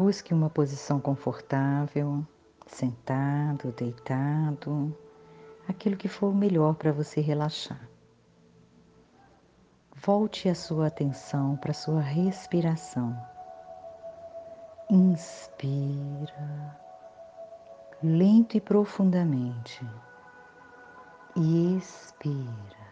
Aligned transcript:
Busque 0.00 0.32
uma 0.32 0.48
posição 0.48 0.98
confortável, 0.98 2.26
sentado, 2.66 3.70
deitado, 3.72 4.96
aquilo 5.68 5.94
que 5.94 6.08
for 6.08 6.34
melhor 6.34 6.74
para 6.74 6.90
você 6.90 7.20
relaxar. 7.20 7.86
Volte 9.94 10.48
a 10.48 10.54
sua 10.54 10.86
atenção 10.86 11.54
para 11.58 11.72
a 11.72 11.74
sua 11.74 12.00
respiração. 12.00 13.14
Inspira, 14.88 16.80
lento 18.02 18.56
e 18.56 18.60
profundamente, 18.62 19.86
e 21.36 21.76
expira. 21.76 22.88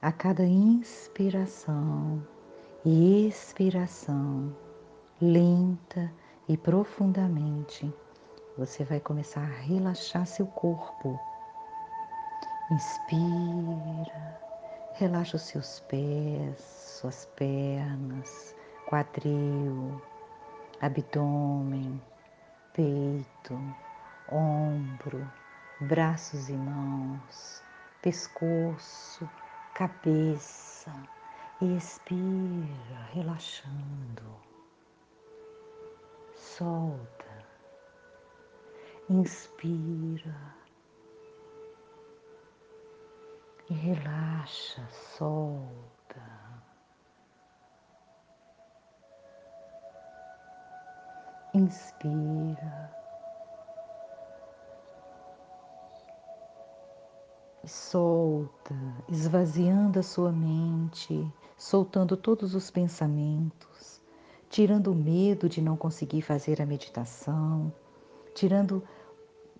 A 0.00 0.10
cada 0.10 0.46
inspiração 0.46 2.26
e 2.88 3.26
expiração, 3.26 4.54
lenta 5.20 6.08
e 6.48 6.56
profundamente, 6.56 7.92
você 8.56 8.84
vai 8.84 9.00
começar 9.00 9.40
a 9.40 9.60
relaxar 9.62 10.24
seu 10.24 10.46
corpo. 10.46 11.18
Inspira, 12.70 14.38
relaxa 14.92 15.36
os 15.36 15.42
seus 15.42 15.80
pés, 15.80 16.60
suas 17.00 17.26
pernas, 17.34 18.54
quadril, 18.86 20.00
abdômen, 20.80 22.00
peito, 22.72 23.60
ombro, 24.30 25.28
braços 25.80 26.48
e 26.48 26.52
mãos, 26.52 27.64
pescoço, 28.00 29.28
cabeça. 29.74 30.92
Expira, 31.58 33.08
relaxando. 33.14 34.36
Solta. 36.34 37.46
Inspira. 39.08 40.54
E 43.70 43.72
relaxa, 43.72 44.86
solta. 45.16 46.22
Inspira. 51.54 52.96
solta, 57.66 58.74
esvaziando 59.08 59.98
a 59.98 60.02
sua 60.02 60.30
mente, 60.30 61.32
soltando 61.56 62.16
todos 62.16 62.54
os 62.54 62.70
pensamentos, 62.70 64.00
tirando 64.50 64.92
o 64.92 64.94
medo 64.94 65.48
de 65.48 65.60
não 65.60 65.76
conseguir 65.76 66.22
fazer 66.22 66.60
a 66.60 66.66
meditação, 66.66 67.72
tirando 68.34 68.82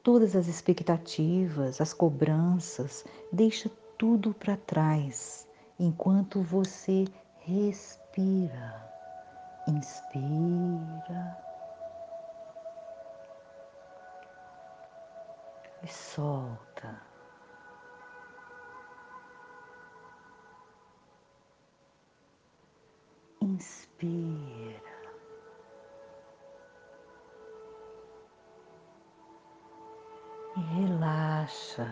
todas 0.03 0.37
as 0.37 0.47
expectativas, 0.47 1.81
as 1.81 1.93
cobranças, 1.93 3.05
deixa 3.33 3.71
tudo 3.99 4.35
para 4.35 4.57
trás 4.57 5.49
enquanto 5.79 6.43
você 6.43 7.07
respira. 7.41 8.87
Inspira. 9.69 11.37
E 15.83 15.89
solta. 15.89 17.06
Inspira. 23.57 24.83
E 30.55 30.61
relaxa. 30.61 31.89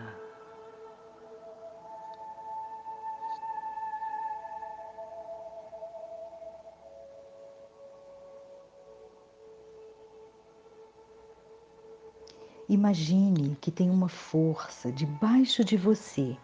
Imagine 12.69 13.55
que 13.55 13.71
tem 13.71 13.89
uma 13.89 14.07
força 14.07 14.91
debaixo 14.91 15.63
de 15.63 15.75
você 15.75 16.37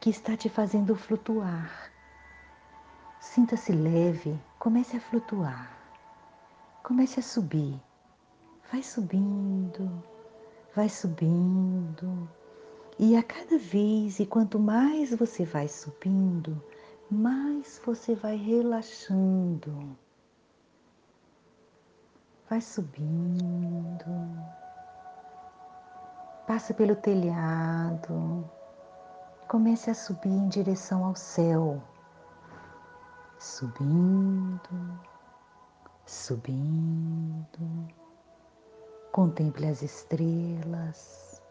que 0.00 0.08
está 0.08 0.34
te 0.34 0.48
fazendo 0.48 0.96
flutuar 0.96 1.95
Sinta-se 3.34 3.70
leve, 3.70 4.40
comece 4.58 4.96
a 4.96 5.00
flutuar, 5.00 5.68
comece 6.82 7.20
a 7.20 7.22
subir. 7.22 7.78
Vai 8.72 8.82
subindo, 8.82 10.02
vai 10.74 10.88
subindo. 10.88 12.30
E 12.98 13.14
a 13.14 13.22
cada 13.22 13.58
vez, 13.58 14.20
e 14.20 14.26
quanto 14.26 14.58
mais 14.58 15.10
você 15.14 15.44
vai 15.44 15.68
subindo, 15.68 16.62
mais 17.10 17.78
você 17.84 18.14
vai 18.14 18.36
relaxando. 18.36 19.96
Vai 22.48 22.62
subindo, 22.62 24.06
passa 26.46 26.72
pelo 26.72 26.96
telhado, 26.96 28.48
comece 29.46 29.90
a 29.90 29.94
subir 29.94 30.30
em 30.30 30.48
direção 30.48 31.04
ao 31.04 31.14
céu 31.14 31.82
subindo, 33.38 35.00
subindo. 36.04 37.88
Contemple 39.12 39.66
as 39.66 39.82
estrelas 39.82 41.42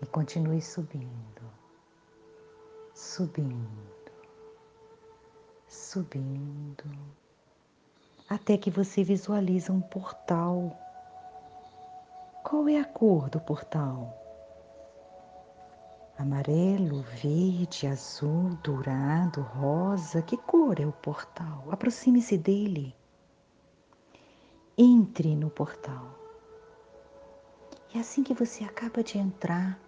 e 0.00 0.06
continue 0.06 0.62
subindo, 0.62 1.42
subindo, 2.94 4.12
subindo, 5.66 6.84
até 8.28 8.56
que 8.56 8.70
você 8.70 9.02
visualiza 9.02 9.72
um 9.72 9.80
portal. 9.80 10.76
Qual 12.44 12.68
é 12.68 12.78
a 12.78 12.84
cor 12.84 13.28
do 13.28 13.40
portal? 13.40 14.25
Amarelo, 16.18 17.02
verde, 17.22 17.86
azul, 17.86 18.56
dourado, 18.62 19.42
rosa, 19.42 20.22
que 20.22 20.36
cor 20.38 20.80
é 20.80 20.86
o 20.86 20.92
portal? 20.92 21.64
Aproxime-se 21.70 22.38
dele. 22.38 22.96
Entre 24.78 25.36
no 25.36 25.50
portal. 25.50 26.06
E 27.94 27.98
assim 27.98 28.22
que 28.22 28.32
você 28.32 28.64
acaba 28.64 29.02
de 29.02 29.18
entrar, 29.18 29.78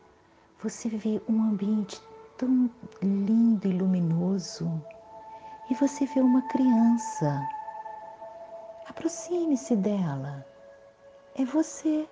você 0.63 0.91
vê 0.91 1.21
um 1.27 1.43
ambiente 1.43 1.99
tão 2.37 2.71
lindo 3.03 3.67
e 3.67 3.73
luminoso. 3.73 4.71
E 5.71 5.75
você 5.75 6.05
vê 6.05 6.21
uma 6.21 6.43
criança. 6.43 7.49
Aproxime-se 8.87 9.75
dela. 9.77 10.45
É 11.35 11.45
você 11.45 12.07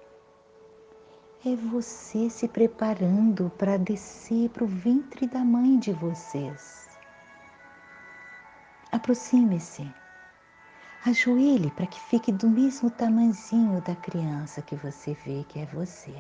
é 1.49 1.55
você 1.55 2.29
se 2.29 2.49
preparando 2.49 3.53
para 3.57 3.77
descer 3.77 4.51
para 4.51 4.65
o 4.65 4.67
ventre 4.67 5.29
da 5.29 5.45
mãe 5.45 5.79
de 5.79 5.93
vocês. 5.93 6.89
Aproxime-se, 8.91 9.89
ajoelhe 11.05 11.71
para 11.71 11.87
que 11.87 12.01
fique 12.01 12.33
do 12.33 12.51
mesmo 12.51 12.91
tamanzinho 12.91 13.81
da 13.81 13.95
criança 13.95 14.61
que 14.61 14.75
você 14.75 15.17
vê 15.25 15.45
que 15.49 15.61
é 15.61 15.67
você. 15.67 16.17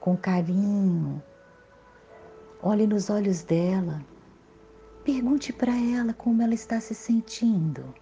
Com 0.00 0.16
carinho, 0.16 1.22
olhe 2.62 2.86
nos 2.86 3.10
olhos 3.10 3.42
dela, 3.42 4.02
pergunte 5.04 5.52
para 5.52 5.76
ela 5.76 6.14
como 6.14 6.40
ela 6.40 6.54
está 6.54 6.80
se 6.80 6.94
sentindo. 6.94 7.94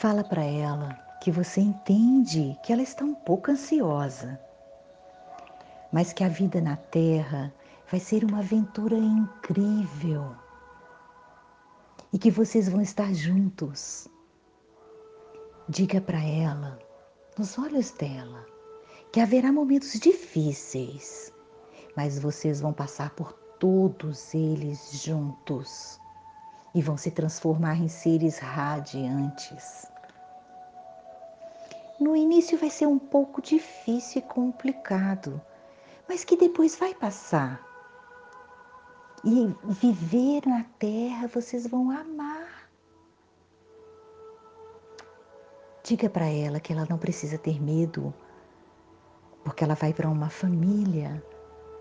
Fala 0.00 0.24
para 0.24 0.42
ela 0.42 0.94
que 1.20 1.30
você 1.30 1.60
entende 1.60 2.58
que 2.62 2.72
ela 2.72 2.80
está 2.80 3.04
um 3.04 3.14
pouco 3.14 3.50
ansiosa, 3.50 4.40
mas 5.92 6.10
que 6.10 6.24
a 6.24 6.28
vida 6.30 6.58
na 6.58 6.74
Terra 6.74 7.52
vai 7.90 8.00
ser 8.00 8.24
uma 8.24 8.38
aventura 8.38 8.96
incrível 8.96 10.34
e 12.10 12.18
que 12.18 12.30
vocês 12.30 12.66
vão 12.66 12.80
estar 12.80 13.12
juntos. 13.12 14.08
Diga 15.68 16.00
para 16.00 16.24
ela, 16.24 16.78
nos 17.36 17.58
olhos 17.58 17.90
dela, 17.90 18.46
que 19.12 19.20
haverá 19.20 19.52
momentos 19.52 20.00
difíceis, 20.00 21.30
mas 21.94 22.18
vocês 22.18 22.62
vão 22.62 22.72
passar 22.72 23.10
por 23.10 23.34
todos 23.58 24.32
eles 24.32 25.02
juntos 25.02 26.00
e 26.74 26.80
vão 26.80 26.96
se 26.96 27.10
transformar 27.10 27.76
em 27.76 27.88
seres 27.88 28.38
radiantes. 28.38 29.86
No 31.98 32.16
início 32.16 32.56
vai 32.56 32.70
ser 32.70 32.86
um 32.86 32.98
pouco 32.98 33.42
difícil 33.42 34.20
e 34.20 34.24
complicado, 34.24 35.40
mas 36.08 36.24
que 36.24 36.36
depois 36.36 36.76
vai 36.76 36.94
passar. 36.94 37.60
e 39.22 39.54
viver 39.62 40.46
na 40.46 40.64
terra, 40.78 41.28
vocês 41.28 41.66
vão 41.66 41.90
amar. 41.90 42.70
Diga 45.84 46.08
para 46.08 46.24
ela 46.24 46.58
que 46.58 46.72
ela 46.72 46.86
não 46.88 46.96
precisa 46.96 47.36
ter 47.36 47.60
medo, 47.60 48.14
porque 49.44 49.62
ela 49.62 49.74
vai 49.74 49.92
para 49.92 50.08
uma 50.08 50.30
família 50.30 51.22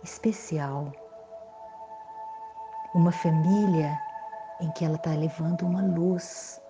especial. 0.04 0.92
Uma 2.94 3.12
família 3.14 3.98
em 4.60 4.72
que 4.72 4.84
ela 4.84 4.96
está 4.96 5.12
levando 5.12 5.66
uma 5.66 5.82
luz 5.82 6.62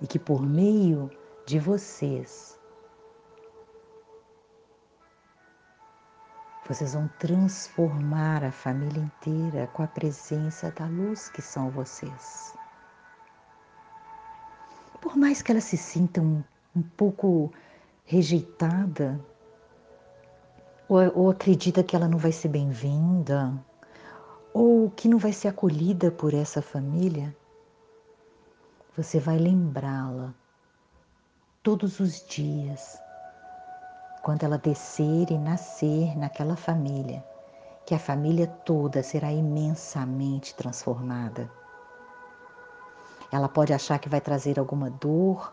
e 0.00 0.06
que 0.06 0.18
por 0.18 0.42
meio 0.42 1.10
de 1.46 1.58
vocês 1.58 2.60
Vocês 6.68 6.94
vão 6.94 7.10
transformar 7.18 8.44
a 8.44 8.52
família 8.52 9.02
inteira 9.02 9.66
com 9.74 9.82
a 9.82 9.86
presença 9.86 10.70
da 10.70 10.86
luz 10.86 11.28
que 11.28 11.42
são 11.42 11.68
vocês. 11.70 12.54
Por 15.00 15.16
mais 15.16 15.42
que 15.42 15.50
ela 15.50 15.60
se 15.60 15.76
sinta 15.76 16.20
um, 16.20 16.42
um 16.74 16.82
pouco 16.82 17.52
rejeitada, 18.04 19.20
ou, 20.88 21.00
ou 21.14 21.30
acredita 21.30 21.82
que 21.82 21.96
ela 21.96 22.06
não 22.06 22.16
vai 22.18 22.30
ser 22.30 22.48
bem-vinda, 22.48 23.52
ou 24.52 24.90
que 24.90 25.08
não 25.08 25.18
vai 25.18 25.32
ser 25.32 25.48
acolhida 25.48 26.10
por 26.10 26.34
essa 26.34 26.60
família, 26.60 27.34
você 28.96 29.18
vai 29.18 29.38
lembrá-la 29.38 30.34
todos 31.62 32.00
os 32.00 32.26
dias 32.26 33.00
quando 34.22 34.44
ela 34.44 34.58
descer 34.58 35.30
e 35.30 35.38
nascer 35.38 36.16
naquela 36.16 36.54
família, 36.54 37.24
que 37.84 37.94
a 37.94 37.98
família 37.98 38.46
toda 38.46 39.02
será 39.02 39.32
imensamente 39.32 40.54
transformada. 40.54 41.50
Ela 43.32 43.48
pode 43.48 43.72
achar 43.72 43.98
que 43.98 44.08
vai 44.08 44.20
trazer 44.20 44.58
alguma 44.58 44.90
dor 44.90 45.52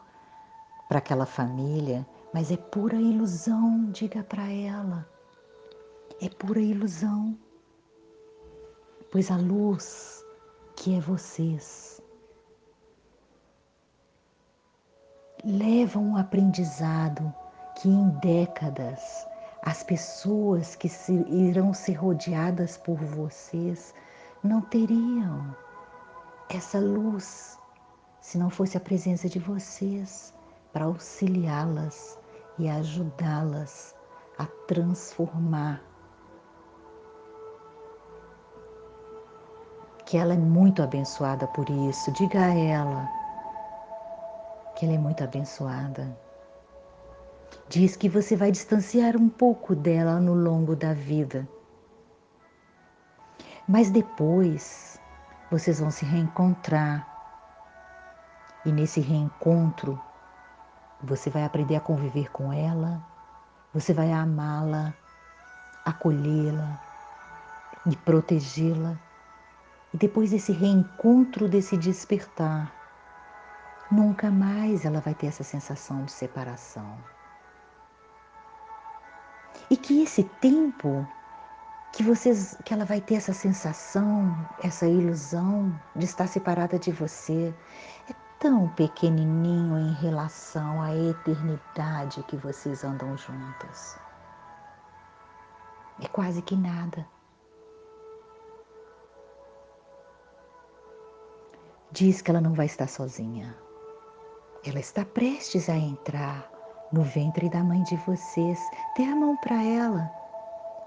para 0.87 0.99
aquela 0.99 1.25
família, 1.25 2.05
mas 2.33 2.51
é 2.51 2.57
pura 2.57 2.97
ilusão, 2.97 3.89
diga 3.91 4.23
para 4.23 4.51
ela. 4.51 5.07
É 6.21 6.29
pura 6.29 6.59
ilusão. 6.59 7.37
Pois 9.11 9.31
a 9.31 9.37
luz 9.37 10.23
que 10.75 10.95
é 10.95 10.99
vocês 10.99 11.99
leva 15.43 15.97
um 15.97 16.15
aprendizado 16.15 17.33
que 17.75 17.89
em 17.89 18.09
décadas 18.19 19.01
as 19.63 19.81
pessoas 19.81 20.75
que 20.75 20.87
se, 20.87 21.13
irão 21.27 21.73
ser 21.73 21.93
rodeadas 21.93 22.77
por 22.77 22.97
vocês 22.97 23.95
não 24.43 24.61
teriam 24.61 25.55
essa 26.47 26.79
luz 26.79 27.57
se 28.21 28.37
não 28.37 28.51
fosse 28.51 28.77
a 28.77 28.79
presença 28.79 29.27
de 29.27 29.39
vocês 29.39 30.33
para 30.71 30.85
auxiliá-las 30.85 32.15
e 32.59 32.69
ajudá-las 32.69 33.95
a 34.37 34.45
transformar. 34.67 35.88
Que 40.09 40.17
ela 40.17 40.33
é 40.33 40.37
muito 40.37 40.81
abençoada 40.81 41.45
por 41.45 41.69
isso. 41.69 42.11
Diga 42.13 42.43
a 42.43 42.55
ela 42.55 43.07
que 44.75 44.83
ela 44.83 44.95
é 44.95 44.97
muito 44.97 45.23
abençoada. 45.23 46.17
Diz 47.67 47.95
que 47.95 48.09
você 48.09 48.35
vai 48.35 48.51
distanciar 48.51 49.15
um 49.15 49.29
pouco 49.29 49.75
dela 49.75 50.19
no 50.19 50.33
longo 50.33 50.75
da 50.75 50.95
vida. 50.95 51.47
Mas 53.67 53.91
depois 53.91 54.99
vocês 55.51 55.79
vão 55.79 55.91
se 55.91 56.05
reencontrar. 56.05 57.07
E 58.65 58.71
nesse 58.71 59.01
reencontro, 59.01 60.01
você 61.03 61.29
vai 61.29 61.43
aprender 61.43 61.75
a 61.75 61.81
conviver 61.81 62.31
com 62.31 62.51
ela, 62.51 62.99
você 63.71 63.93
vai 63.93 64.11
amá-la, 64.11 64.91
acolhê-la 65.85 66.81
e 67.85 67.95
protegê-la. 67.95 68.97
E 69.93 69.97
depois 69.97 70.31
desse 70.31 70.51
reencontro, 70.51 71.47
desse 71.47 71.75
despertar, 71.77 72.71
nunca 73.91 74.29
mais 74.29 74.85
ela 74.85 74.99
vai 74.99 75.13
ter 75.15 75.27
essa 75.27 75.43
sensação 75.43 76.05
de 76.05 76.11
separação. 76.11 76.97
E 79.69 79.77
que 79.77 80.03
esse 80.03 80.23
tempo 80.23 81.07
que 81.91 82.03
vocês 82.03 82.55
que 82.63 82.73
ela 82.73 82.85
vai 82.85 83.01
ter 83.01 83.15
essa 83.15 83.33
sensação, 83.33 84.35
essa 84.63 84.87
ilusão 84.87 85.77
de 85.95 86.05
estar 86.05 86.27
separada 86.27 86.77
de 86.77 86.91
você, 86.91 87.53
é 88.09 88.13
tão 88.39 88.69
pequenininho 88.69 89.77
em 89.77 89.93
relação 89.93 90.81
à 90.81 90.95
eternidade 90.95 92.23
que 92.23 92.37
vocês 92.37 92.83
andam 92.83 93.17
juntas. 93.17 93.99
É 96.01 96.07
quase 96.07 96.41
que 96.41 96.55
nada. 96.55 97.05
Diz 101.91 102.21
que 102.21 102.29
ela 102.29 102.39
não 102.39 102.53
vai 102.53 102.67
estar 102.67 102.87
sozinha. 102.87 103.57
Ela 104.63 104.79
está 104.79 105.03
prestes 105.03 105.67
a 105.69 105.75
entrar 105.75 106.47
no 106.91 107.01
ventre 107.01 107.49
da 107.49 107.63
mãe 107.63 107.81
de 107.81 107.95
vocês. 107.97 108.59
Dê 108.95 109.05
a 109.05 109.15
mão 109.15 109.35
para 109.37 109.63
ela, 109.63 110.11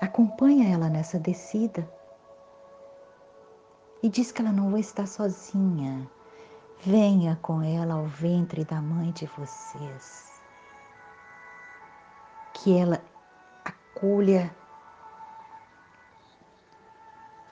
acompanha 0.00 0.72
ela 0.72 0.88
nessa 0.88 1.18
descida. 1.18 1.90
E 4.00 4.08
diz 4.08 4.30
que 4.30 4.40
ela 4.40 4.52
não 4.52 4.70
vai 4.70 4.80
estar 4.80 5.06
sozinha. 5.08 6.08
Venha 6.80 7.36
com 7.42 7.62
ela 7.62 7.94
ao 7.94 8.06
ventre 8.06 8.64
da 8.64 8.80
mãe 8.80 9.10
de 9.10 9.26
vocês. 9.26 10.40
Que 12.54 12.78
ela 12.78 13.02
acolha, 13.64 14.54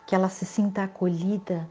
que 0.06 0.14
ela 0.14 0.28
se 0.28 0.46
sinta 0.46 0.84
acolhida, 0.84 1.68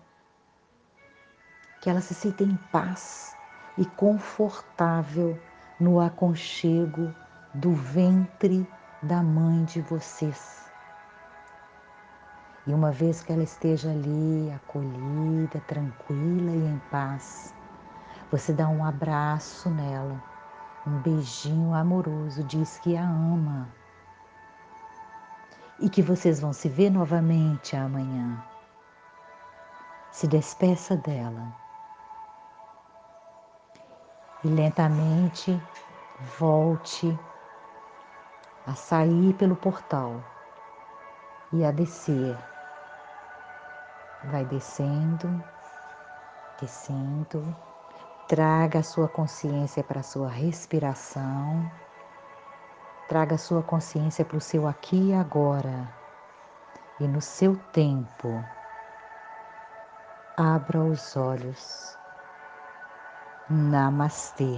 que 1.89 1.91
ela 1.91 2.01
se 2.01 2.13
sinta 2.13 2.43
em 2.43 2.55
paz 2.71 3.35
e 3.75 3.83
confortável 3.83 5.41
no 5.79 5.99
aconchego 5.99 7.11
do 7.51 7.73
ventre 7.73 8.69
da 9.01 9.23
mãe 9.23 9.65
de 9.65 9.81
vocês. 9.81 10.71
E 12.67 12.73
uma 12.75 12.91
vez 12.91 13.23
que 13.23 13.33
ela 13.33 13.41
esteja 13.41 13.89
ali, 13.89 14.51
acolhida, 14.51 15.59
tranquila 15.61 16.51
e 16.51 16.67
em 16.67 16.79
paz, 16.91 17.55
você 18.29 18.53
dá 18.53 18.67
um 18.67 18.85
abraço 18.85 19.67
nela, 19.71 20.23
um 20.85 20.99
beijinho 20.99 21.73
amoroso, 21.73 22.43
diz 22.43 22.77
que 22.77 22.95
a 22.95 23.03
ama 23.03 23.67
e 25.79 25.89
que 25.89 26.03
vocês 26.03 26.39
vão 26.39 26.53
se 26.53 26.69
ver 26.69 26.91
novamente 26.91 27.75
amanhã. 27.75 28.43
Se 30.11 30.27
despeça 30.27 30.95
dela 30.95 31.67
e 34.43 34.47
lentamente 34.47 35.59
volte 36.37 37.17
a 38.65 38.75
sair 38.75 39.33
pelo 39.33 39.55
portal 39.55 40.21
e 41.51 41.65
a 41.65 41.71
descer. 41.71 42.37
Vai 44.23 44.45
descendo, 44.45 45.43
descendo, 46.59 47.43
traga 48.27 48.79
a 48.79 48.83
sua 48.83 49.07
consciência 49.07 49.83
para 49.83 50.01
a 50.01 50.03
sua 50.03 50.29
respiração, 50.29 51.69
traga 53.07 53.35
a 53.35 53.39
sua 53.39 53.63
consciência 53.63 54.23
para 54.23 54.37
o 54.37 54.41
seu 54.41 54.67
aqui 54.67 55.09
e 55.09 55.13
agora, 55.13 55.87
e 56.99 57.07
no 57.07 57.21
seu 57.21 57.57
tempo, 57.73 58.43
abra 60.37 60.79
os 60.79 61.17
olhos. 61.17 61.98
Namastê. 63.49 64.53